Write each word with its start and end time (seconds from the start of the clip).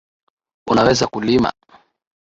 Unaweza 0.71 1.07
kulima. 1.07 1.53